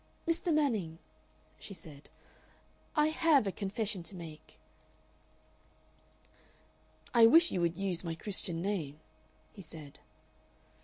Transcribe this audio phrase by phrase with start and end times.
[0.27, 0.51] "Mr.
[0.51, 0.97] Manning,"
[1.59, 2.09] she said,
[2.95, 4.57] "I HAVE a confession to make."
[7.13, 8.99] "I wish you would use my Christian name,"
[9.53, 9.99] he said.